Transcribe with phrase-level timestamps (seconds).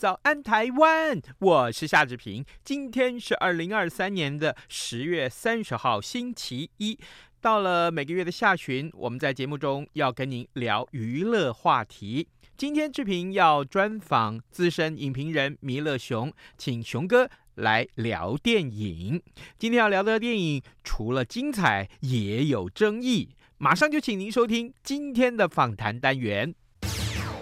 [0.00, 2.42] 早安台湾，我是夏志平。
[2.64, 6.98] 今天是二零二三年的十月三十号，星期一。
[7.38, 12.26] 到了每个月的下旬，我们在节目中要跟您聊娱乐话题。
[12.56, 19.22] 今天志平要专访资深影评人弥勒熊，请熊哥来聊电影。
[19.58, 23.36] 今天要聊的电影除了精彩，也有争议。
[23.58, 26.54] 马上就请您收听今天的访谈单元。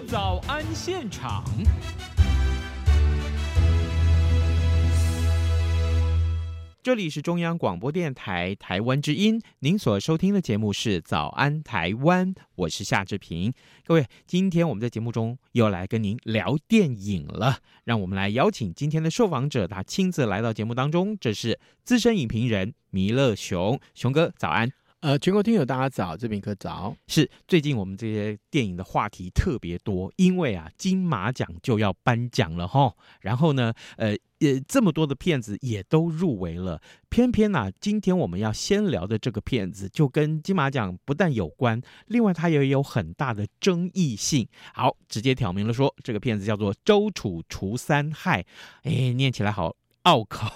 [0.09, 1.45] 早安现场。
[6.89, 13.53] 这里是中央广播电台台湾之音，您所收听的节目是《早安台湾》，我是夏志平。
[13.84, 21.14] 各位，今天我们在节目中又来跟您聊电影了，让我们来邀请今天的受访者，他亲自来到节目当中。
[21.20, 24.72] 这是资深影评人弥勒熊，熊哥早安。
[25.00, 26.92] 呃，全国听友大家早，这边可早。
[27.06, 32.92] 是最近我们这些电影的话题特别多，因为啊，金马奖就要颁奖了哈。
[33.20, 44.48] 然后呢，呃，也这么多的片子也都入围了，偏偏呢、今天我们要先聊的这个片子就跟金马奖不但有关，另外它也有很大的争议性。
[44.74, 48.42] 好，直接挑明了说，这个片子叫做《周处除三害》，
[48.82, 49.76] 哎，念起来好。
[50.09, 50.51] 拗口，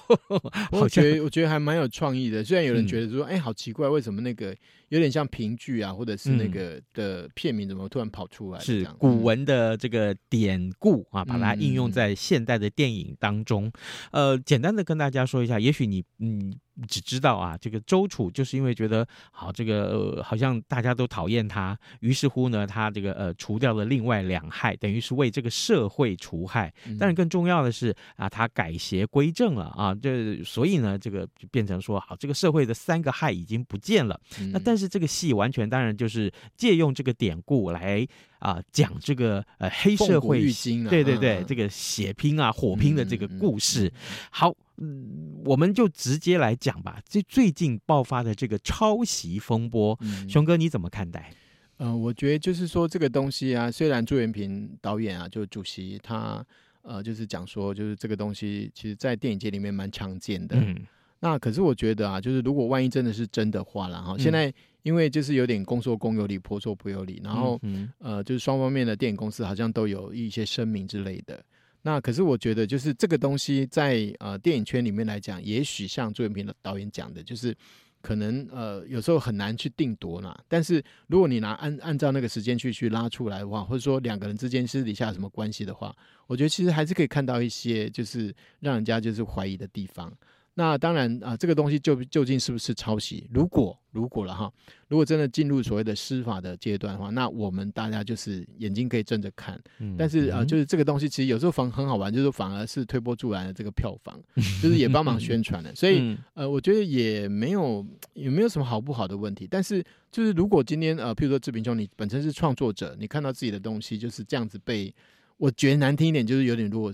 [0.71, 2.43] 我觉得我觉得还蛮有创意的。
[2.43, 4.57] 虽然有人觉得说，哎、嗯欸，好奇怪，为什么那个
[4.93, 8.61] 有点像评剧啊，或者是那个的片名怎么突然跑出来？
[8.61, 13.73] 是古文的这个典故啊，把它应用在现代的电影当中。
[14.11, 16.55] 嗯、呃，简单的跟大家说一下，也许你嗯。
[16.89, 26.73] 只知道啊，这个周楚就是因为觉得好，这个呃好像大家都讨厌他，于是乎呢，他这个呃除掉了另外两害，等于是为这个社会除害。
[26.99, 34.19] 但是更重要的是啊，他改邪归正了啊，这所以呢，这个就变成说好，这个社会的三个害已经不见了。
[34.51, 38.07] 那但是这个戏完全当然就是借用这个典故来
[38.39, 40.43] 啊讲这个呃黑社会，
[40.89, 43.93] 对对对，这个血拼啊火拼的这个故事。
[44.31, 44.55] 好。
[44.79, 47.01] 嗯，我们就直接来讲吧。
[47.07, 51.31] 这最近爆发的这个抄袭风波，嗯、熊哥你怎么看待？
[51.77, 56.45] 嗯、呃，我觉得就是说这个东西啊，虽然朱元平导演啊，就主席他
[56.81, 60.57] 呃，就是讲说，就是这个东西其实在电影界里面蛮常见的。
[60.57, 60.77] 嗯，
[61.25, 64.53] 那可是我觉得啊，就是如果万一真的是真的话了哈，现在
[64.83, 71.41] 因为就是有点公说公有理，婆说婆有理，然后、嗯、呃，就是双方面的电影公司好像都有一些声明之类的。
[71.83, 77.57] 那可是我觉得，就是这个东西在呃电影圈里面来讲，也许像朱元平的导演讲的，就是
[78.01, 80.37] 可能呃有时候很难去定夺啦。
[80.49, 85.95] 但是如果你拿按按照那个时间去去拉出来的话，或者说两个人之间私底下有什么关系的话，
[86.27, 90.13] 我觉得其实还是可以看到一些就是让人家就是怀疑的地方。
[90.55, 93.27] 那当然啊，这个东西究究竟是不是抄袭？
[93.33, 94.53] 如果如果了哈，
[94.87, 99.59] 如果真的进入所谓的司法的阶段的话，那我们大家就是眼睛可以睁着看。
[99.79, 104.21] 嗯、但是啊，就是这个东西其实有时候反很好玩，就是反而是推波助澜的这个票房，
[104.63, 105.75] 就是也帮忙宣传了。
[105.75, 109.49] 所以呃，我觉得也没有也没有什么好不好的问题。
[109.51, 114.95] 但是就是如果今天呃，譬如说志平兄，你本身是创作者，你看到自己的东西就是这样子被，
[115.39, 116.93] 我觉得难听一点，就是有点弱。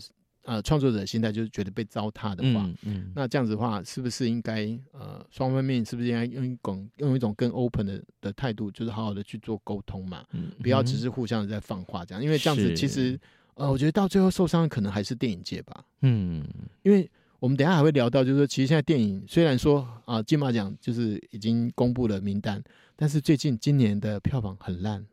[0.49, 13.21] 呃，创作者心态就是觉得被糟蹋的话，嗯，嗯，那这样子的话，是不是应该呃，双方面是不是应该用一种用一种更 open 的的态度，就是好好的去做沟通嘛，嗯，不要只是互相的在放话这样，因为这样子其实
[13.57, 16.43] 呃，我觉得到最后受伤的可能还是电影界吧，嗯，
[16.83, 17.07] 因为
[17.41, 22.65] 我们等一下还会聊到，就是说其实现在电影虽然说啊、呃，金马奖就是已经公布了名单，
[22.97, 25.05] 但是最近今年的票房很烂，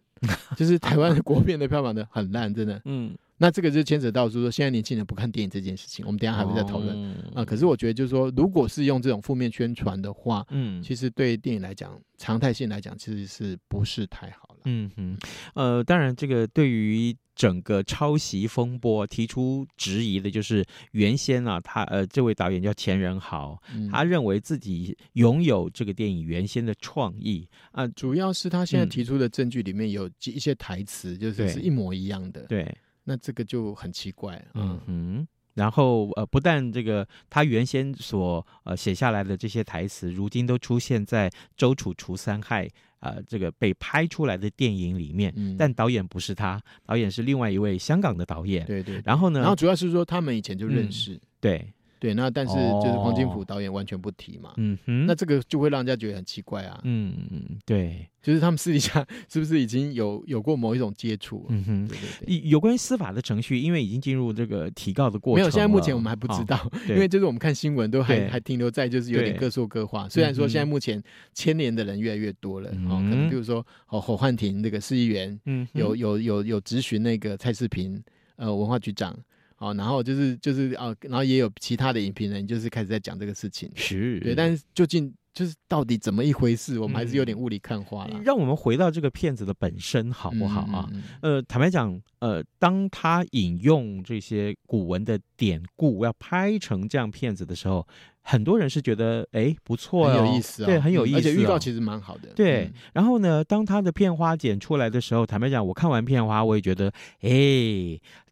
[0.55, 3.13] 就是台湾的国片的票房的很烂，真的，嗯。
[3.37, 7.43] 那这个就牵扯到，就是说现在年轻人不看电影这件事情，我们等一下还会再讨论啊。
[7.43, 14.59] 可是我觉得，就是说，如果是用这种负面宣传的话，嗯，其实对电影来讲，常态性来讲，其实是不是太好了？
[14.65, 15.17] 嗯哼，
[15.53, 32.65] 呃，当然，这个对于整个抄袭风波提出质疑的，就是原先啊，他呃，这位导演叫钱仁豪，嗯、他认为自己拥有这个电影原先的创意啊、呃，主要是他现在提出的证据里面有一些台词，就是是一模一样的，对。
[33.05, 42.65] 那这个就很奇怪，嗯哼，然后呃，不但这个他原先所呃写下来的这些台词，如今都出现在周楚除三害
[42.99, 45.31] 啊、呃、这个被拍出来的电影里面。
[45.37, 48.65] 嗯，但导演不是他，导演是另外一位香港的导演。
[48.65, 49.01] 对对。
[49.05, 49.39] 然后呢？
[49.39, 51.13] 然后主要是说他们以前就认识。
[51.13, 51.73] 嗯、对。
[52.05, 61.47] 对，那但是就是黄金甫导演完全不提嘛，嗯哼，那这个就会让人家觉得很奇怪啊，嗯嗯，对，就是他们私底下 是不是已经有有过某一种接触？
[61.49, 62.49] 嗯哼，对对对。
[62.49, 70.07] 有关于司法的程序，因为已经进入这个提告的过程，没有，现在目前我们还不知道， 因为就是我们看新闻都还还停留在就是有点各说各话。
[70.07, 71.01] 虽然说现在目前
[71.33, 77.99] 牵连的人越来越多了，哦，可能比如说哦侯焕庭那个市议员，嗯，有有有有质询那个蔡世平
[78.35, 79.17] 呃文化局长。
[79.57, 88.11] 哦，然后就是就是哦，然后也有其他的影评人，就是开始在讲这个事情，是对，但是究竟就是到底怎么一回事，我们还是有点雾里看花了。
[88.15, 90.89] 嗯，让我们回到这个片子的本身好不好啊？
[90.91, 97.87] 嗯嗯嗯，呃，坦白讲，呃，当他引用这些古文的典故，要拍成这样片子的时候。
[98.27, 102.29] 很多人是觉得哎不错，很有意思，对，很有意思，而且预告其实蛮好的。
[102.35, 106.91] 对，然后呢，当他的片花剪出来的时候，坦白讲，我看完片花，我也觉得，
[107.21, 107.29] 哎，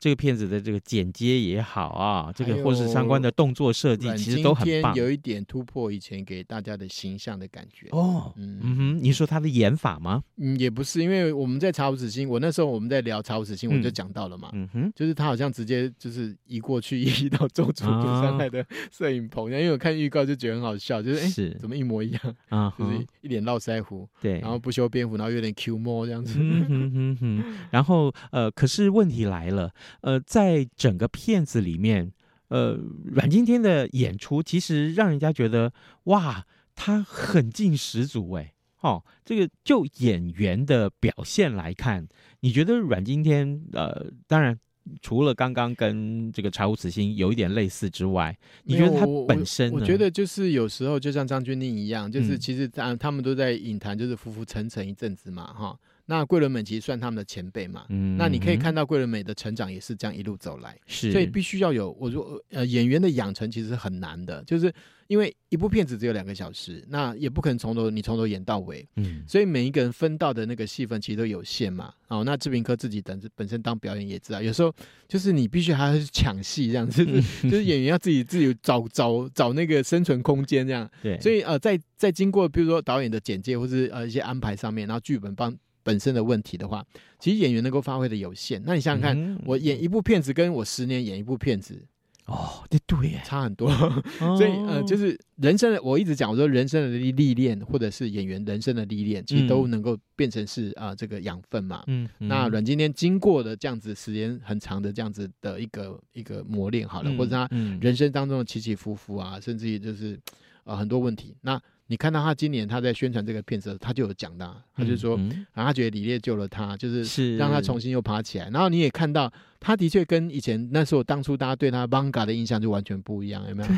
[0.04, 7.88] 这个片子的这个剪接也好啊，这个或是相关的动作设计，其实都很棒，有一点突破以前给大家的形象的感觉。
[7.92, 10.24] 哦，嗯哼，你说他的演法吗？
[10.38, 19.78] 嗯，也不是，因为我们在查无此心，我那时候我们在聊查无此心，我就讲到了嘛，嗯哼，就是他好像直接就是移过去移到周处除三害的摄影棚，因为我。
[19.84, 22.74] 看预告就觉得很好笑，就是哎，是怎么一模一样啊？
[22.80, 26.40] 就是一脸络腮胡，对，然后不修边幅，然后有点 Q 摸这样子。
[26.40, 27.44] 嗯哼哼哼。
[27.70, 29.70] 然后呃，可是问题来了，
[30.02, 32.12] 呃，在整个片子里面，
[32.50, 35.74] 呃，阮经天的演出其实让人家觉得
[36.06, 36.46] 哇，
[36.76, 38.54] 他很劲十足哎。
[38.82, 42.08] 哦，这个就演员的表现来看，
[42.42, 44.60] 你觉得阮经天呃，当然。
[45.02, 55.80] 除了刚刚跟这个《查无此心》有一点类似之外，你觉得他本身我觉得就是有时候就像张钧甯一样，就是其实他他们都在影坛就是浮浮沉沉一阵子嘛，哈。
[56.06, 64.74] 那桂纶镁其实算他们的前辈嘛，嗯，那你可以看到桂纶镁的成长也是这样一路走来，是，所以必须要有我说呃演员的养成其实很难的，就是
[65.08, 74.74] 因为一部片子只有两个小时，那也不可能从头你从头演到尾，嗯，所以每一个人分到的那个戏份其实都有限嘛，哦，那志平科自己等本身当表演也知道，有时候
[75.08, 85.56] 就是你必须还要去抢戏这样子， 就是就是演员要自己自己找找找那个生存空间这样，对，所以呃在在经过比如说导演的简介或是呃一些安排上面，然后剧本帮。
[85.84, 86.86] 本身的问题的话，
[87.20, 88.62] 其实演员能够发挥的有限。
[88.66, 91.86] 那你想想看，嗯、我演一部片子，跟我十年演一部片子，
[92.26, 93.70] 哦，对对，差很多。
[93.70, 94.04] 哦、
[94.38, 101.84] 所以呃，就是人生的，我一直讲，我说人生的历历练，或者是演员人生的历练，其实都能够变成是啊、呃、这个养分嘛。
[101.88, 102.08] 嗯。
[102.20, 107.50] 嗯，那阮经天经过的这样子时间很长的这样子的一个一个磨练，好了，嗯、或者他
[107.82, 110.16] 人生当中的起起伏伏啊，甚至于就是
[110.64, 111.62] 啊、呃、很多问题，那。
[111.88, 115.18] 你看到他今年他在宣传这个片子，他就有讲到，他就说，
[115.54, 118.50] 然后他觉得李烈救了他，就是让他重新又爬起来。
[118.50, 123.70] 然后你也看到，他的确跟以前那时候当初大家对他 Vanga 的印象就完全不一样，有没有？
[123.70, 123.78] 对，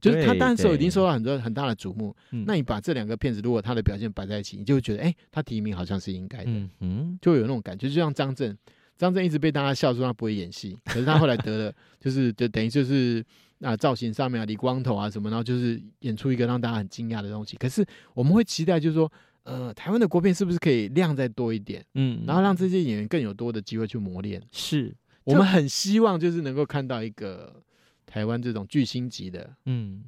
[0.00, 2.14] 就是他当时已经受到很多很大的瞩目。
[2.30, 6.50] 那你把这两个片子，如果他的表现摆在一起，你就会觉得，哎，他提名好像是应该的，
[6.80, 7.88] 嗯，就有那种感觉。
[7.88, 8.56] 就像张震，
[8.96, 13.24] 张震一直被大家笑说他不会演戏，可是他后来得了， 就是就等于就是。
[13.62, 17.56] 啊，造型上面啊，理光头啊什么，然后就是演出一个让大家很惊讶的东西。
[17.58, 19.08] 可是我们会期待，就是说，
[19.44, 21.80] 呃，台湾的国片是不是可以量再多一点？
[21.94, 24.42] 嗯，然后让这些演员更有多的机会去磨练。
[24.50, 27.62] 是我们很希望，就是能够看到一个
[28.04, 30.02] 台湾这种巨星级的，嗯。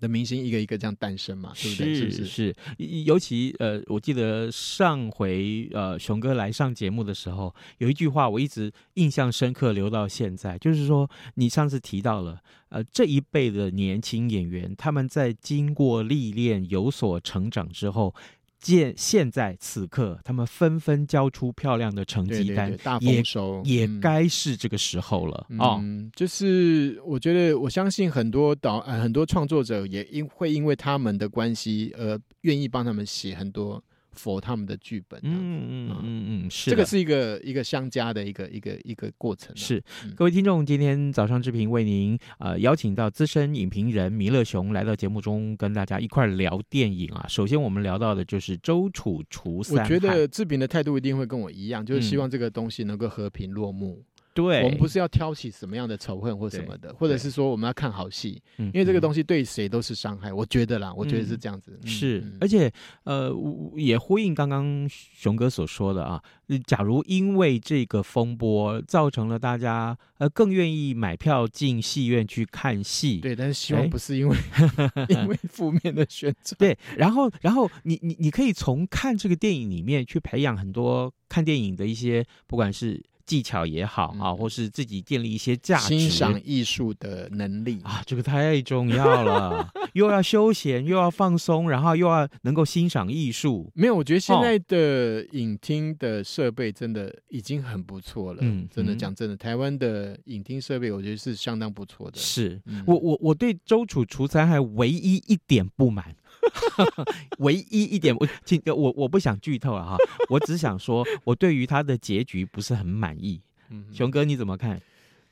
[0.00, 1.94] 的明星一个一个这样诞生嘛，对不对？
[1.94, 2.56] 是是是，
[3.04, 18.14] 尤其呃，我记得上回呃熊哥来上节目的时候，有一句话我一直印象深刻，留到现在，就是说你上次提到了呃这一辈的年轻演员，他们在经过历练、有所成长之后。
[18.62, 25.76] 见现在此刻，他们纷纷交出漂亮的成绩单，对对对，大丰收，也也该是这个时候了啊！
[25.80, 33.82] 嗯，就是我觉得，我相信很多导呃很多创作者也因会因为他们的关系而愿意帮他们写很多。
[34.12, 39.56] 佛他们的剧本，嗯嗯嗯嗯，是这个是一个一个相加的一个一个一个过程。
[39.56, 39.82] 是
[40.14, 47.26] 各位听众，今天早上志平为您呃邀请到资深影评人弥勒熊来到节目中，跟大家一块聊电影啊。
[47.28, 49.78] 首先我们聊到的就是周楚除三。
[49.78, 54.04] 我觉得志平的态度一定会跟我一样，就是希望这个东西能够和平落幕。
[54.34, 60.32] 对，我们不是要挑起什么样的仇恨或什么的，或者是说我们要看好戏，嗯，因为这个东西对谁都是伤害。
[60.32, 61.78] 我觉得啦，我觉得是这样子。
[61.82, 62.72] 嗯、是，而且
[63.04, 63.30] 呃，
[63.76, 66.22] 也呼应刚刚熊哥所说的啊，
[66.66, 74.36] 假如因为这个风波造成了大家呃更愿意买票进戏院去看戏，对，但是希望不是因为
[75.08, 76.56] 因为负面的宣传。
[76.58, 83.02] 对，然后然后你你你可以从看这个电影里面去培养很多看电影的一些，不管是。
[83.24, 89.68] 技巧也好啊，或是自己建立一些价值、欣赏艺术的能力啊，这个太重要了。
[89.94, 93.70] 又要休闲，又要放松，然后又要能够欣赏艺术。
[93.74, 98.38] 没有，我觉得现在的影厅的设备真的已经很不错了。
[98.40, 102.18] 嗯，真的讲真的，台湾的影厅设备我觉得是相当不错的。
[102.18, 106.16] 是我我我对周楚除残还唯一一点不满。
[107.38, 108.26] 唯一一点，我
[108.74, 109.96] 我我不想剧透了哈，
[110.30, 113.40] 我只想说，我对于他的结局不是很满意。
[113.70, 114.80] 嗯，熊哥你怎么看？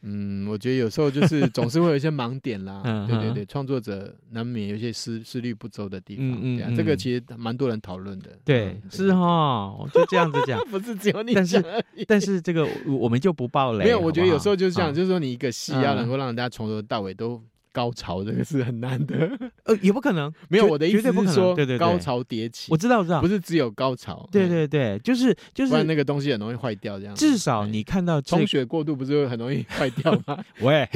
[0.02, 2.80] 嗯，我觉得有时候就是总是会有一些盲点啦。
[2.86, 6.24] 嗯，对对对，创作者难免有一些思思虑不周的地方。
[6.26, 8.30] 嗯嗯，这个其实蛮多人讨论的。
[8.42, 11.34] 对，是哈，就这样子讲，不是只有你。
[11.34, 13.84] 但是但是这个我们就不爆雷。
[13.84, 17.42] 没有，我觉得有时候就是这样，就是说你一个戏要能够让大家从头到尾都。
[17.72, 19.30] 高潮这个是很难的，
[19.64, 27.14] 呃，也不可能， 没有我的意思是说，对对，高潮迭起，我知道，我知道，不是只有高潮，对对对，就是就是，不然那个东西很容易坏掉，这样。
[27.14, 30.42] 至少你看到充血过度，不是会很容易坏掉吗？
[30.62, 30.88] 喂，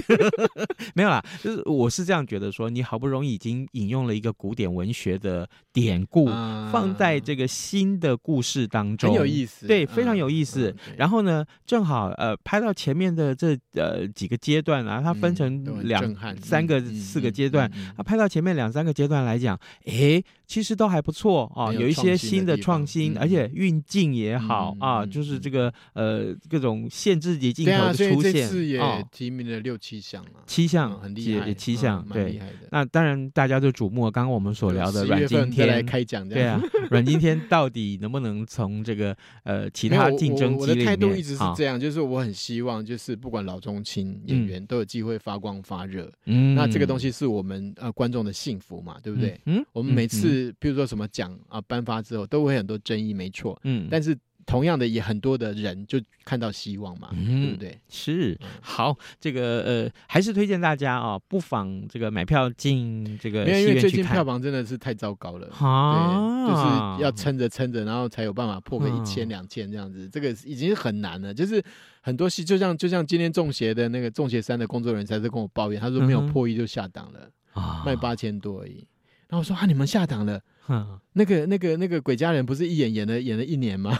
[0.94, 10.74] 没有啦，就是我是这样觉得说，你好不容易已经引用了一个古典文学的典故，放在这个新的故事当中，很有意思，对，非常有意思。
[10.96, 16.02] 然后呢，正好呃，拍到前面的这呃几个阶段啊，它分成两
[16.40, 16.63] 三。
[16.66, 32.40] 个四个阶段，啊，拍到前面两三个阶段来讲，哎，其实都还不错啊，有一些新的创新，而且运镜也好啊，就是这个呃各种限制级镜头的出现，也提名了六七项啊，七项很厉害，七项对。
[32.70, 36.60] 那当然大家就瞩目，刚刚我们所聊的阮经天来开讲，对啊，
[36.90, 46.54] 阮经天到底能不能从这个呃其他竞争我的态度一直是这样，就是我很希望就是不管老中青演员都有机会发光发热，嗯。
[46.54, 49.40] 那这个东西是我们呃观众的幸福嘛，对不对？
[49.46, 53.58] 嗯，我们每次比如说什么奖啊颁发之后，都会很多争议，没错。
[53.64, 57.78] 嗯，但是同样的也很多的人就看到希望嘛，嗯对不对？
[57.88, 58.38] 是。
[58.60, 71.62] 好，这个呃还是推荐大家啊，不妨这个买票进这个因为最近票房真的是太糟糕了，对，就是要撑着撑着，然后才有办法破个一千两千这样子，这个已经很难了，就是。
[72.06, 78.86] 很多戏就像就像今天中邪的那个中邪三的工作人员才是跟我抱怨，他说没有破亿就下档了，嗯、卖八千多而已。
[79.28, 80.40] 然后我说啊，你们下档了？
[80.68, 83.98] 嗯、那个那个那个鬼家人不是一演演了演了一年吗？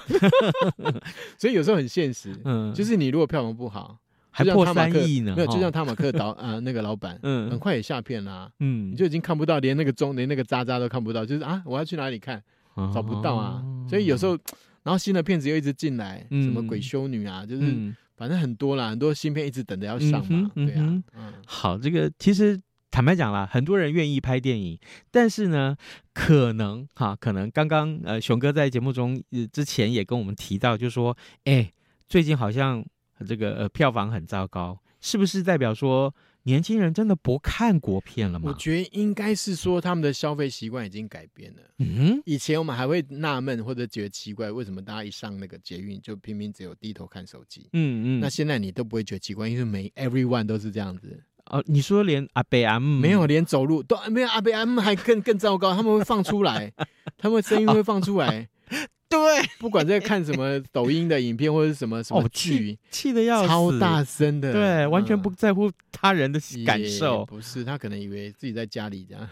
[1.39, 3.99] 所以有时候很现实，嗯，就是你如果票房不好，
[4.31, 12.43] 还破三亿呢，没有，就像汤马克导啊那个老板，嗯，很快也下片啦，嗯，你就已经看不到，连那个钟连那个渣渣都看不到，就是啊，我要去哪里看？
[12.93, 14.39] 找不到啊，所以有时候。
[14.85, 17.63] 然后新的片子又一直进来，什么鬼修女啊，就是
[18.19, 21.03] 反正很多啦，很多新片一直等着要上嘛，对啊。
[21.47, 22.61] 好，这个其实
[22.95, 24.79] 坦白讲啦，很多人愿意拍电影，
[25.11, 25.77] 但是呢，
[26.13, 29.21] 可能哈，可能刚刚呃熊哥在节目中
[29.53, 31.73] 之前也跟我们提到，就是说，哎，
[32.09, 32.87] 最近好像
[33.27, 36.15] 这个呃票房很糟糕，是不是代表说？
[36.47, 38.51] 年轻人真的不看国片了吗？
[38.51, 41.63] 我觉得应该是说他们的消费习惯已经改变了。
[41.79, 47.71] 嗯，以前我们还会纳闷或者觉得奇怪，为什么大家一上那个捷运就偏偏只有低头看手机？
[47.73, 48.21] 嗯嗯。
[48.21, 51.19] 那现在你都不会觉得奇怪，因为每 everyone 都是这样子。
[51.51, 56.73] 哦，你说连阿贝阿姆没有，连走路都没有，阿贝阿姆还更更糟糕，他们会放出来，
[57.19, 58.49] 他们声音会放出来。
[59.07, 59.21] 对，
[59.61, 67.25] 不管在看什么抖音的影片或者什么什么剧，气的要死，超大声的，对，完全不在乎他人的感受。
[67.27, 69.29] 不是，他可能以为自己在家里这样，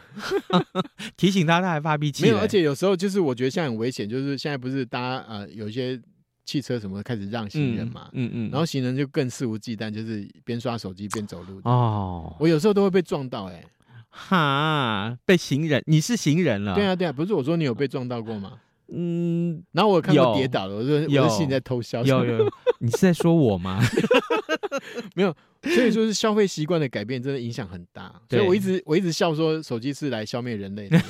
[1.17, 2.23] 提醒他，他还发脾气。
[2.23, 6.01] 没有，而且有时候就是我觉得现在很危险，就是现在不是大家呃有一些
[6.45, 11.61] 汽车什么开始让行人嘛，嗯嗯，然后行人就更肆无忌惮，就是边刷手机边走路。
[11.65, 13.65] 哦，我有时候都会被撞到，哎，
[14.09, 16.75] 哈，被行人，你是行人了？
[16.75, 18.59] 对啊对啊，不是我说你有被撞到过吗？
[18.95, 22.05] 嗯，然后我看到跌倒了，我说我是在偷笑。
[22.05, 23.81] 有有， 你是在说我吗？
[25.15, 28.13] 没有，所以说是消费习惯的改变，真的影响很大。
[28.29, 31.01] 所以我一直我一直笑说，手机是来消灭人类的，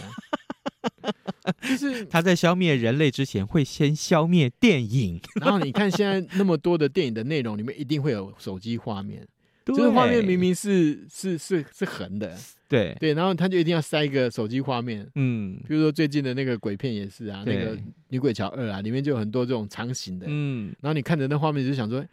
[1.63, 5.21] 就是 他在消灭人类之前会先消灭电影。
[5.41, 9.27] 然后你看现在那么多的电影的内容里面，一定会有手机画面。
[9.65, 12.37] 就是画面明明是是是是横的，
[12.69, 12.97] 对。
[12.99, 17.77] 对，然后他就一定要塞一个手机画面，嗯，比如说最近的那个鬼片也是啊，那个
[18.09, 22.05] 《女鬼桥二》啊，里面就有很多这种长形的，嗯，然后你看着那画面就想说，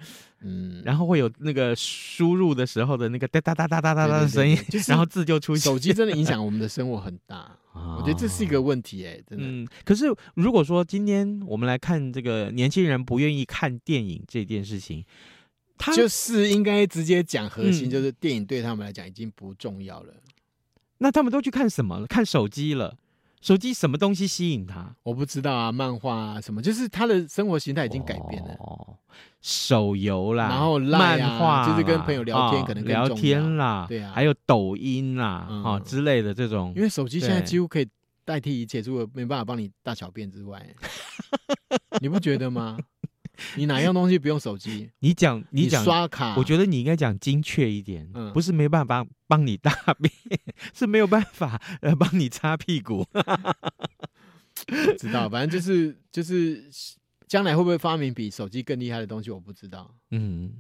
[0.41, 4.55] 嗯，然后会有那个输入的时候的那个哒哒哒哒哒哒的声音，
[4.88, 5.63] 然后字就出现。
[5.63, 7.57] 手机真的影响我们的生活很大，
[7.98, 9.45] 我觉得这是一个问题哎，真的。
[9.45, 10.05] 嗯，可是
[10.36, 15.05] 如果说今天我们来看这个年轻人不愿意看电影这件事情。
[15.81, 20.13] 他就是应该直接讲核心，就是电影对他们来讲已经不重要了。
[20.13, 20.31] 嗯、
[20.98, 22.05] 那他们都去看什么了？
[22.05, 22.98] 看手机了。
[23.41, 24.96] 手机什么东西吸引他？
[25.03, 28.53] 我不知道啊，漫画啊什么，就是他的生活形态已经改变了。
[28.60, 28.98] 哦，
[29.41, 36.74] 手游啦，然后、啊、漫画就是跟朋友聊天，可能聊天啦，对啊，还有抖音啦哦、之类的这种。
[36.75, 37.88] 因为手机现在几乎可以
[38.25, 40.65] 代替一切，除了没办法帮你大小便之外，
[42.01, 42.77] 你不觉得吗？
[43.55, 44.89] 你哪样东西不用手机？
[45.00, 50.12] 你讲，你讲刷卡，我觉得你应该讲精确一点，嗯，不是没办法帮你大便，
[50.74, 53.05] 是没有办法呃帮你擦屁股。
[54.98, 56.63] 知道，反正就是就是
[57.27, 59.93] 将来会不会发明比手机更厉害的东西，我不知道。
[60.12, 60.51] 嗯，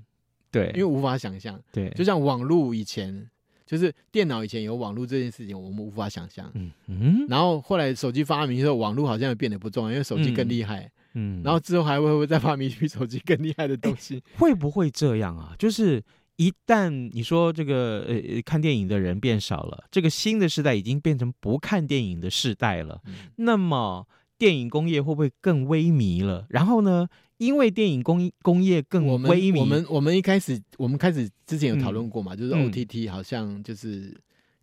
[0.49, 1.59] 对，因为无法想象。
[1.71, 3.29] 对，就像网络以前，
[3.65, 6.49] 就是电脑以前有网络这件事情，我们无法想象。
[6.53, 10.81] 嗯嗯，然后后来手机发明之后，网络好像也变得不重要，因为手机更厉害。
[10.81, 14.23] 嗯嗯，然后之后还会不会再发明比手机更厉害的东西？
[14.37, 15.53] 会不会这样啊？
[15.59, 16.01] 就是
[16.37, 24.07] 一旦你说这个呃看电影的人变少了，这个新的时代已经变成不看电影的时代了，嗯、那么
[24.37, 26.45] 电影工业会不会更萎靡了？
[26.49, 27.07] 然后呢，
[27.37, 34.15] 因为电影工工业更萎靡，我们我们我们一开始我们开始之前有讨论过嘛，嗯、就是 OTT 好像就是。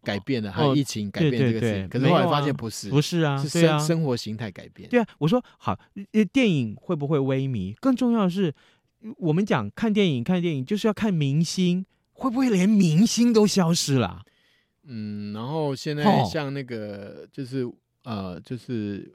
[0.06, 4.88] 改变了，还有疫情改变这个事情，可是后来发现不是，啊不是啊，是生、啊、生活形态改变。
[4.88, 5.76] 对啊，我说好，
[6.32, 7.74] 电影会不会萎靡？
[7.80, 8.54] 更重要的是，
[9.18, 14.22] 我们讲看电影，看电影就是要看明星，会不会连明星都消失了？
[14.84, 19.12] 嗯，然后现在像那个就是、哦、呃，就是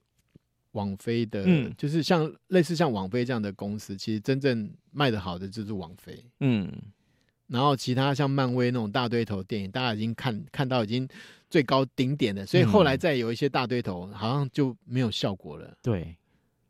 [0.74, 6.70] 网飞的，嗯、就是像类似像网飞这样的公司，其实真正卖的好的就是网飞，嗯。
[7.52, 11.08] 然后其他像漫威那种大堆头电影，大家已经看看到已经
[11.50, 15.74] 最高顶点了，所以后来再有一些大堆头，好像就没有效果了。
[15.82, 16.16] 对。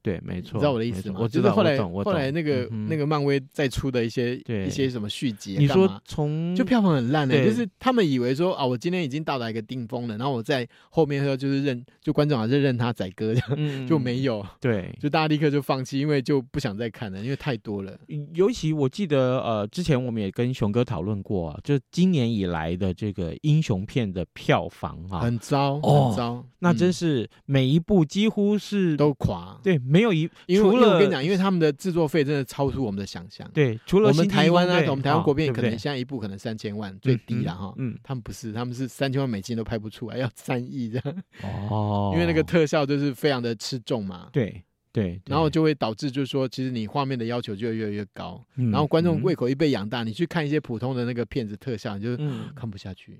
[0.01, 1.19] 对，没错，你知道我的意思吗？
[1.21, 17.97] 我知道，后来，后来那个那个漫威再出的一些一些什么续集，你说从就票房很烂的，就是他们以为说啊，我今天已经到达一个顶峰了，然后我在后面说就是认就观众好像认他宰割这样，就没有，对，就大家立刻就放弃，因为就不想再看了，因为太多了。
[18.33, 30.69] 尤其我记得呃，之前我们也跟熊哥讨论过，就今年以来的这个英雄片的票房啊，很糟，很糟，那真是每一部几乎是都垮，对，没有一因为。
[30.71, 33.49] 除了我跟你讲，因为他们的制作费真的超出我们的想象。
[33.53, 37.73] 对，除了我们台湾啊，我们台湾国片可能现在一部可能三千万最低了哈。
[37.77, 41.23] 嗯，他们不是，他们是三千万美金都拍不出来，要三亿这样。
[41.43, 44.29] 哦，因为那个特效就是非常的吃重嘛。
[44.31, 52.15] 对对，然后就会导致就是说，其实你画面的要求就会越来越高，然后观众胃口一被养大，你去看一些普通的那个片子特效，你就
[52.55, 53.19] 看不下去。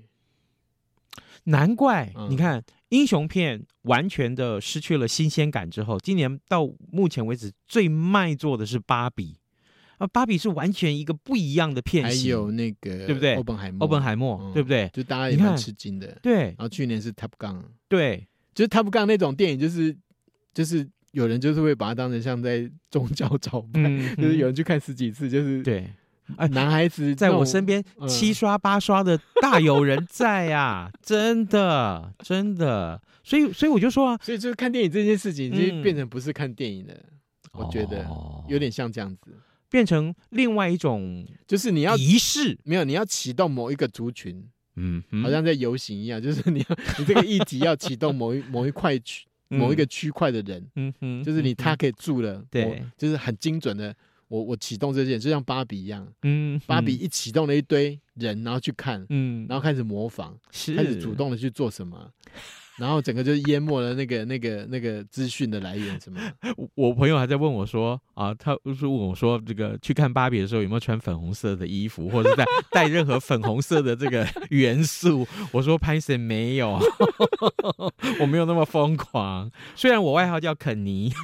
[1.44, 2.62] 难怪你看。
[2.92, 9.34] 英雄片完全的失去了新鲜感之后，今年到目前为止最卖座的是芭比
[9.96, 13.34] 啊，芭比是完全一个不一样的片型，还有那个对不对？
[13.36, 14.90] 欧本海默，欧本海默对不对？
[14.92, 16.34] 就大家也蛮吃惊的，对。
[16.34, 19.96] 然后去年是 Top Gun，对，就是 Top Gun 那种电影，就是
[20.52, 23.80] 就是有人就是会把它当成像在宗教 朝拜，
[24.16, 25.90] 就是有人去看十几次，就是对。
[26.36, 37.08] 哎，男孩子在我身边七刷八刷的大有人在呀、啊，真的真的，所以所以我就说啊，所以就是看电影这件事情已经变成不是看电影了，嗯、
[37.52, 38.06] 我觉得
[38.48, 39.32] 有点像这样子，
[39.68, 44.42] 变成另外一种，就是你要仪式，没有你要启动某一个族群，
[44.76, 53.94] 嗯，好像在游行一样，就是 你要你这个议题要启动某一某一块区某一个区块的人，嗯哼，就是你他可以住了，对，就是很精准的。
[54.32, 62.10] 我我启动这件，就像芭比一样，嗯，芭比一启动了一堆人，然后去看，嗯，然后开始模仿，是开始主动的去做什么，
[62.78, 66.18] 然后整个就淹没了那个那个那个资讯的来源什么。
[66.74, 75.28] 我朋友还在问我说啊，他是问我说，这个去看芭比的时候有没有穿粉红色的衣服，或者带带任何粉红色的这个 元素？
[75.52, 76.80] 我说潘森没有，
[78.18, 81.12] 我没有那么疯狂，虽然我外号叫肯尼。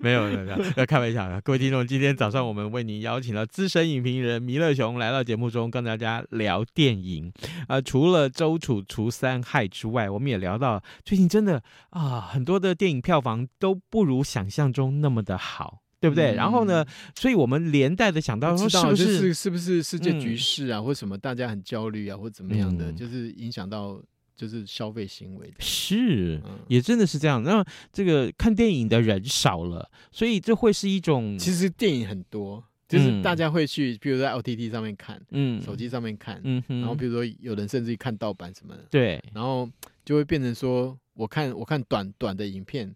[0.00, 1.40] 没有没有没有，要开玩笑。
[1.42, 7.32] 各位听众，今天早上我们为您邀请了资深影评人弥勒熊来到节目中，跟大家聊电影。
[7.62, 15.80] 啊、呃，除了周楚除三害之外，我们也聊到最近真的啊，很多的电影票房都不如想象中那么的好。
[16.00, 16.32] 对不对？
[16.32, 23.98] 嗯、然后呢，所以我们连带的想到说，是不是是是不是世界局势啊，嗯、或什么大家很焦虑啊，或怎么样的，嗯、就是影响到
[24.36, 25.54] 就是消费行为的。
[25.58, 27.42] 是，嗯、也真的是这样。
[27.42, 32.64] 那这个看电影的人少了，所以这会是一种，其实电影很多。
[32.86, 39.68] 就是大家会去，比如在 OTT 上面看，嗯，手机上面看，嗯，然后比如说有人甚至于看盗版什么的，对，然后
[40.04, 42.94] 就会变成说，我看我看短短的影片，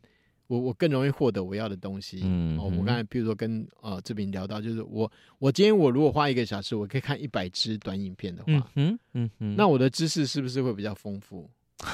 [0.48, 2.20] 我我更容易获得我要的东西。
[2.24, 11.48] 嗯，我刚才比如说跟呃志平聊到，就是我我今天我如果花一个小时，我可以看一百支短影片的话，嗯嗯嗯，那我的知识是不是会比较丰富？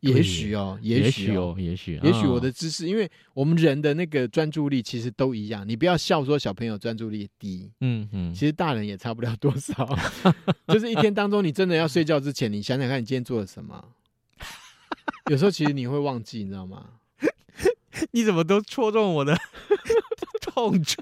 [0.00, 5.66] 也许哦，也许哦，也许，也许我的知识，因为我们人的那个专注力其实都一样。
[5.66, 9.98] 你不要笑说小朋友专注力低，嗯嗯，其实大人也差不了多少。
[10.68, 13.82] 就是一天当中，你真的要睡觉之前，你想想看你今天做了什么。
[15.30, 16.86] 有时候其实你会忘记，你知道吗？
[18.12, 19.36] 你怎么都戳中我的
[20.42, 21.00] 痛处？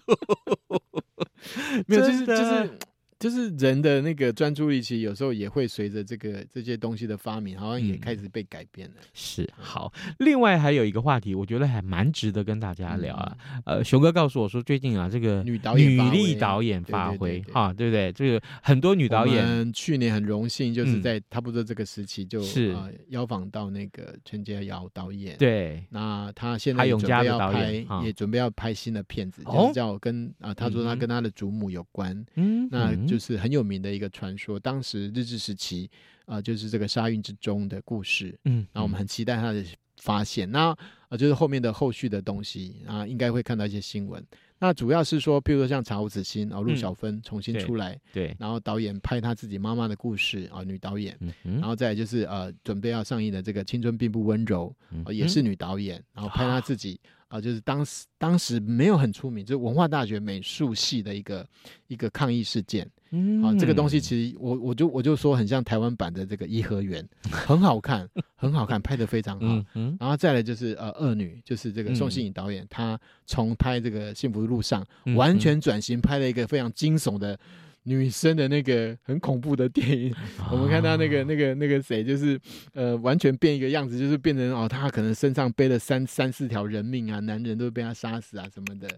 [1.87, 2.79] 没有，就是就是。
[3.23, 8.97] 就是人的那个专注力，其实有时候也会随着这个这些东西的发明，好像也开始被改变了。
[8.99, 13.37] 嗯、是好，另外还有一个话题，我觉得还蛮值得跟大家聊啊。
[13.65, 18.11] 嗯、呃，熊哥告诉我说，最近啊，这个女导演女力导演发挥啊，对不对？
[18.11, 25.37] 这个很多女导演，去年很荣幸，就是在差不多这个时期就是啊邀访到那个陈洁瑶导演。
[25.39, 32.27] 对，那他现在准备要拍，也准备要拍新的片子，就是叫跟啊，他说他跟他的祖母有关。
[32.35, 32.93] 嗯，那。
[33.13, 35.91] 就是很有名的一个传说，当时日治时期，
[36.25, 39.63] 啊、呃，就是这个沙运之中的故事，嗯，然后我们很期待他的
[39.99, 40.79] 发现，那啊、
[41.11, 44.25] 呃，就是后面的后续的东西啊，应该会看到一些新闻。
[44.59, 56.99] 那主要是说，比如说像《查无此心》，然后陆小芬重新出来，对，对，然后导演拍他自己妈妈的故事啊，女导演，嗯、然后再来就是呃，准备要上映的这个《青春并不温柔》，呃，嗯、也是女导演，然后拍他自己。
[57.22, 61.47] 啊，就是当时当时没有很出名，就是文化大学美术系的一个
[61.89, 62.89] 一个抗议事件。
[63.11, 69.47] 嗯，啊，这个东西其实我我就我就说很像台湾版的这个颐和园，很好看， 很好看，拍的非常好。
[69.47, 74.83] 嗯，嗯然后再来就是呃，恶女，就是这个宋欣颖导演，她从拍这个幸福路上
[75.15, 77.39] 完全转型，拍了一个非常惊悚的。
[77.85, 80.15] 女生的那个很恐怖的电影，
[80.53, 82.39] 我们看到那个那个那个谁，就是
[82.75, 88.89] 呃完全变一个样子，就是变成哦，他可能身上背了三三四条人命啊，男人都被他杀死啊什么的。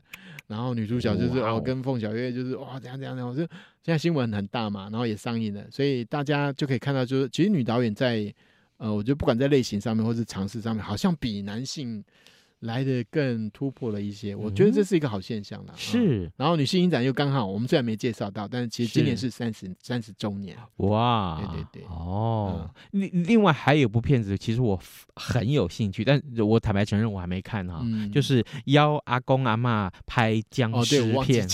[0.46, 3.40] 然后女主角就是哦跟凤小岳就是哇怎样怎样怎样，就
[3.82, 8.32] 现在新闻很大嘛，然后也上映了，所以大家就可以看到，就是其实女导演在
[8.76, 12.04] 呃，我觉得不管在类型上面或是尝试上面，好像比男性。
[12.64, 15.74] 来的更突破了一些，我觉得这是一个好现象了。
[15.76, 20.56] 是，然后女性影展又刚好，我们虽然没介绍到，但是其实今年是三十三十周年。
[20.76, 24.80] 哇，对对对，哦，另另外还有部片子，其实我
[25.14, 31.46] 很有兴趣，但我坦白承认我还没看哈，就是邀阿公阿妈拍僵尸片。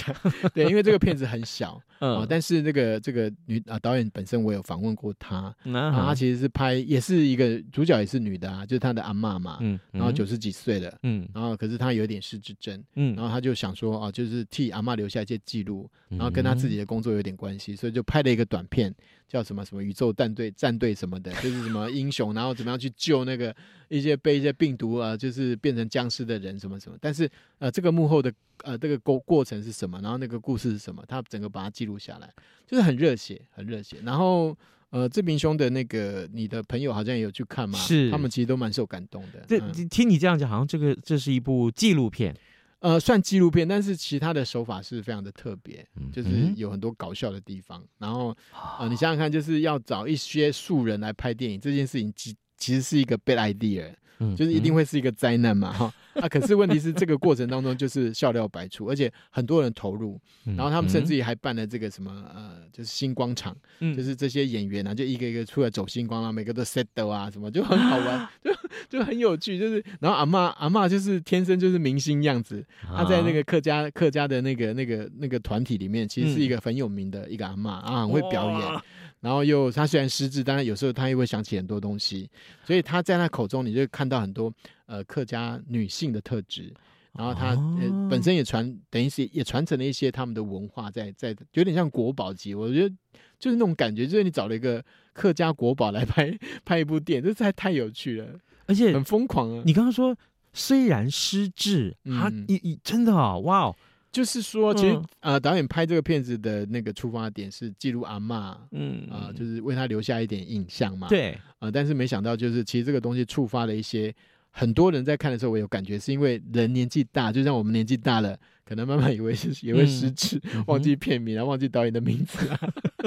[0.54, 10.98] 对，因为这个片子很小， 嗯，但是那个这个女啊导演本身我有访问过她，然后她其实是拍也是一个主角也是女的啊，就是她的阿妈嘛，嗯，然后九十几岁了。
[11.02, 18.94] 嗯，然后可是他有点失智症，嗯，然后他就想说啊，就是替阿妈留下一些记录，然后跟他自己的工作有点关系，所以就拍了一个短片，
[19.26, 23.54] 叫什么什么宇宙战队战队什么的，就是什么英雄，然后怎么样去救那个
[23.88, 28.32] 一些被一些病毒啊，就是变成僵尸的人什么什么，但是呃，这个幕后的
[28.62, 32.30] 呃这个过过程是什么，然后那个故事是什么，他整个把它记录下来，
[32.66, 34.56] 就是很热血，很热血，然后。
[34.90, 37.78] 呃，志平兄的那个你的朋友好像也有去看嘛？
[37.78, 39.44] 是，他们其实都蛮受感动的。
[39.46, 42.36] 这、嗯、听你这样讲，好像这个这是一部纪录片，
[42.80, 47.84] 呃，算纪录片，但是其他的手法是非常的特别，嗯、就是有很多搞笑的地方。
[47.98, 48.36] 然后，
[48.80, 53.94] 呃，你想想看，就是要找一些素人来拍电影，这件事情其其实是一个 bad idea。
[54.36, 55.92] 就是一定会是一个灾难嘛，哈。
[56.14, 56.28] 啊！
[56.28, 63.56] 可是问题是这个过程当中就是笑料百出，而且很多人投入，然后他们甚至于还办了这个什么呃，就是星光场，
[63.96, 68.50] 就是这些演员啊，就一个一个出来走星光啊，每个都 set 啊，什么就很好玩， 就
[68.88, 78.80] 就很有趣，就是然后阿妈阿妈就是天生就是明星样子，她在那个客家客家的那个那个那个团体里面，其实是一个很有名的一个阿嬷啊，很会表演。
[79.20, 82.28] 然后又他虽然失智，但是有时候他又会想起很多东西，
[82.64, 84.52] 所以他在他口中你就看到很多
[84.86, 86.72] 呃客家女性的特质，
[87.12, 92.94] 然后他、呃、本身也传等于是也传承了一些他们的文化在在，有点像国宝级，我觉得
[93.38, 98.26] 就是那种感觉，就是你找了一个客家国宝来拍 拍一部电影，这太太有趣了，
[98.66, 99.62] 而且很疯狂啊！
[99.66, 100.16] 你刚刚说
[100.52, 103.76] 虽然失智，他一一真的啊、哦，哇哦！
[104.12, 111.06] 就是说，其实啊、呃，导演拍这个片子的那个出发点是记录阿嬷，嗯啊、呃，就是为他留下一点印象嘛。
[111.08, 114.12] 对啊、呃，但是没想到，就是其实这个东西触发了一些
[114.50, 122.58] 很多人在看的时候，我有感觉，是因为人年纪大，就像我们年纪大了，可能慢慢以为是也会失智，嗯、忘记片名，然后忘记导演的名字啊，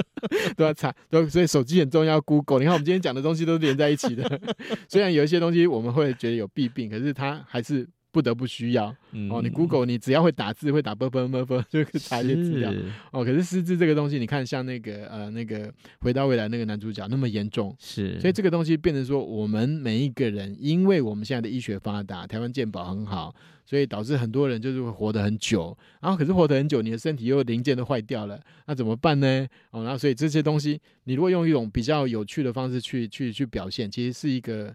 [0.56, 2.18] 都要查，都所以手机很重要。
[2.18, 4.40] Google，你看我们今天讲的东西都是连在一起的，
[4.88, 7.86] 虽然有一些东西我们会觉得有弊病，可是它还是。
[8.14, 12.72] 不得不需要、嗯、哦，你 Google 你只要会打字，会打啵啵啵啵，就可以查一些资料
[13.10, 13.24] 哦。
[13.24, 23.34] 可是失智这个东西，你看像那个呃那个回到未来那个男主角那么严重，是，所以这个东西变成说，我们每一个人，因为我们现在的医学发达，台湾健保很好，
[23.66, 25.76] 所以导致很多人就是会活得很久。
[26.00, 29.44] 然后可是活得很久，你的身体又零件都坏掉了，那怎么办呢？
[29.72, 34.72] 哦，然后所以这些东西，你如果用一种比较有趣的方式去去去表现，其实是一个。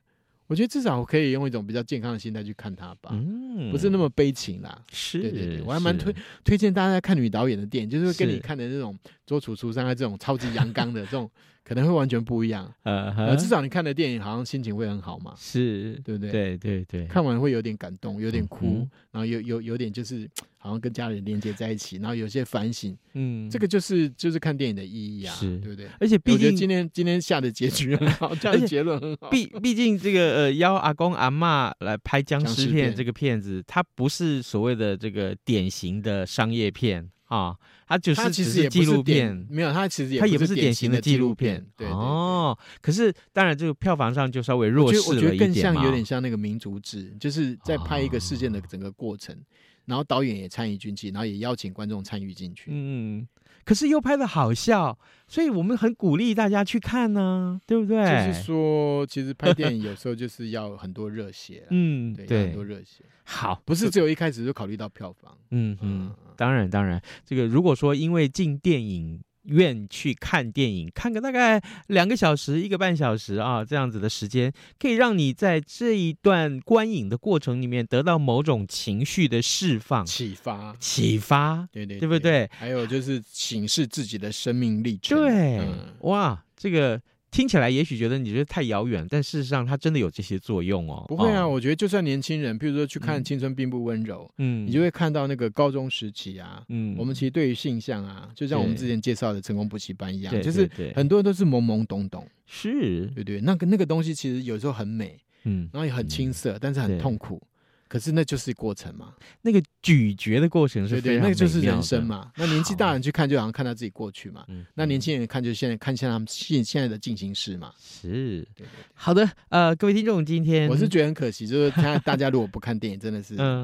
[0.49, 4.83] 我觉得至少可以用一种比较健康的心态去看它吧，嗯，不是那么悲情啦。
[4.91, 11.29] 是，对对对，我还蛮推推荐大家看女导演的电影，就是跟你看的那种捉楚除三害这种超级阳刚的这种。
[11.69, 16.01] 可能会完全不一样，呃，至少你看的电影好像心情会很好嘛，是。
[16.03, 16.31] 对不对？
[16.31, 20.27] 对对对，看完会有点感动，有点哭，然后有有有点就是
[20.57, 25.59] 好像跟家人连接在一起，然后有些反省，嗯，这个就是就是看电影的意义啊，是。
[25.59, 25.85] 对不对？
[25.99, 29.29] 而且毕竟今天今天下的结局很好， 这样的结论很好。
[29.29, 32.95] 毕毕竟这个呃邀阿公阿妈来拍僵尸片。
[32.95, 37.07] 这个片子，它不是所谓的这个典型的商业片。
[37.29, 37.55] 啊，
[37.87, 42.57] 它就是只是纪录片，没有，它其实也它也不是典型的纪录片，对，哦。
[42.81, 49.39] 可是当然，这个票房上就稍微弱势了一点，我觉得更像有点像那个民族志，就是在拍一个事件的整个过程，哦、
[49.85, 52.71] 然后导演也参与进去，然后也邀请观众参与进去。
[52.73, 53.27] 嗯，
[53.69, 58.03] 可是又拍的好笑，所以我们很鼓励大家去看呢、啊，对不对？
[58.03, 63.05] 就是说，其实拍电影有时候就是要很多热血，嗯，对，对很多热血。
[63.25, 65.37] 好，不是只有一开始就考虑到票房。
[65.51, 82.49] 嗯嗯，当然当然，这个如果说因为进电影院去看电影，看个大概两个小时、一个半小时啊，这样子的时间，可以让你在这一段观影的过程里面得到某种情绪的释放、启发、启发，对对，对不对？
[82.53, 85.17] 还有就是警示自己的生命历程。
[85.17, 87.01] 对，嗯、哇，这个。
[87.31, 91.05] 听起来也许觉得你觉得太遥远，但事实上它真的有这些作用哦。
[91.07, 103.05] 不会啊，哦、我觉得就算年轻人，譬如说去看《青春并不温柔》，嗯，你就会看到那个高中时期啊，嗯，我们其实对于性向啊，就像我们之前介绍的成功补习班一样，对就是很多人都是懵懵懂懂，是。
[103.15, 107.41] 对对，那个那个东西其实有时候很美，嗯，然后也很青涩，嗯、但是很痛苦。
[107.89, 111.09] 可是那就是过程嘛，那个咀嚼的过程是非常的。
[111.09, 112.31] 对对，那个就是人生嘛。
[112.37, 114.45] 那年纪大人去看，就好像看到自己过去嘛。
[114.47, 117.73] 嗯，那年轻人看，就现在看现在他们现现在的进行式嘛。
[117.79, 118.67] 是，对对。
[118.93, 123.63] 好的，呃，各位听众，今天我是觉得很可惜，就是看大家如果不看电影，真的是嗯，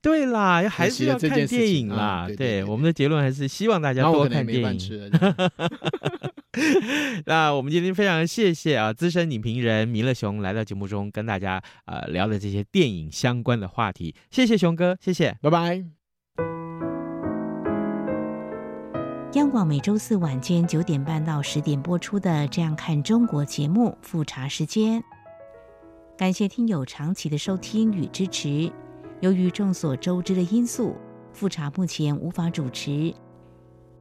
[0.00, 2.26] 对啦，还是要看电影啦。
[2.34, 4.78] 对，我们的结论还是希望大家多看电影。
[7.26, 15.84] 那我们今天非常谢谢啊，资深影评人弥勒熊来到节目中跟大家呃聊的这些电影相关的话题，谢谢熊哥，谢谢，拜拜。
[19.34, 25.02] 央广每周四晚间九点半到十点播出的《这样看中国》节目复查时间，
[26.16, 28.72] 感谢听友长期的收听与支持。
[29.20, 30.96] 由于众所周知的因素，
[31.34, 33.12] 复查目前无法主持，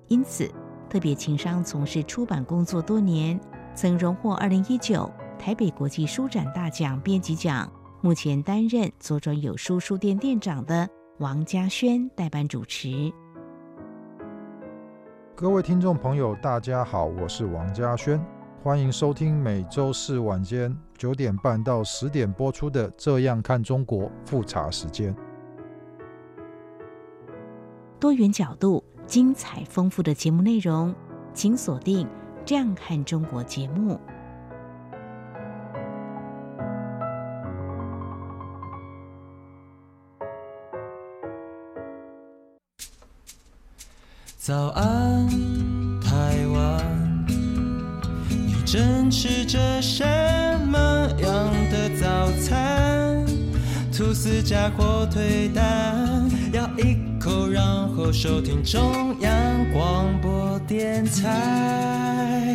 [0.08, 0.50] 因此。
[0.89, 3.39] 特别情商从事出版工作多年，
[3.74, 7.69] 曾荣获二零一九台北国际书展大奖编辑奖。
[8.02, 13.12] 目前担任左转有书书店店长的王家轩代班主持。
[15.34, 18.24] 各位听众朋友，大家好，我是王家轩，
[18.63, 25.13] 欢迎收听每周四晚间九点半到十点播出的《这样看中国》复查时间。
[28.00, 28.84] 多元角度。
[29.08, 30.94] 精彩丰富的节目内容，
[31.34, 32.06] 请锁定
[32.44, 34.00] 《这样看中国》节目。
[44.38, 45.28] 早安，
[46.02, 47.26] 台湾，
[48.30, 50.04] 你正吃着什
[50.68, 50.78] 么
[51.20, 53.26] 样的早餐？
[53.91, 62.46] 吐司加火腿蛋，要一口，然后收听中央广播电台。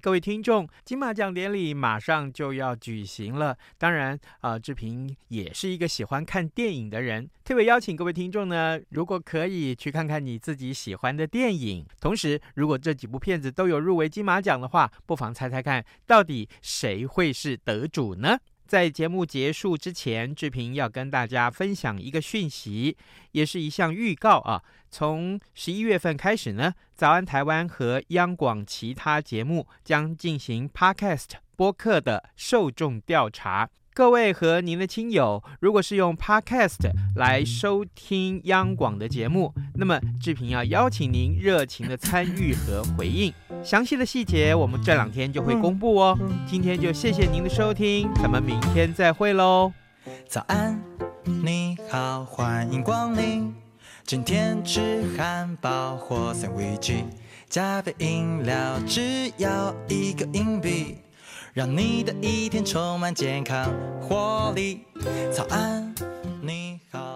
[0.00, 3.58] 各位听众，金马奖典礼马上就要举行了。
[3.76, 11.84] 当然，呃，志平也是一个喜欢看电影的人，特别邀请各位听众呢，如果可以去看看你自己喜欢的电影。
[12.00, 18.38] 同时，如果这几部片子都有入围金马奖的话，不妨猜猜看，到底谁会是得主呢？
[18.66, 22.96] 在节目结束之前，志平要跟大家分享一个讯息，
[23.32, 24.62] 也是一项预告啊。
[24.90, 33.70] 从十一月份开始呢，早安台湾和央广其他节目将进行 Podcast 播客的受众调查。
[33.96, 43.32] 各位和您的亲友，如果是用 Podcast 来收听央广的节目，那么志平要邀请您热情的参与和回应。
[43.64, 46.18] 详细的细节我们这两天就会公布哦。
[46.46, 49.72] 今天就谢谢您的收听，咱们明天再会喽。
[50.28, 50.78] 早安，
[51.24, 53.54] 你好，欢迎光临。
[54.04, 57.02] 今天吃汉堡或三明治，
[57.48, 60.98] 加杯饮料，只要一个硬币。
[61.56, 64.84] 让你的一天充满健康活力。
[65.32, 65.94] 早安，
[66.42, 67.15] 你好。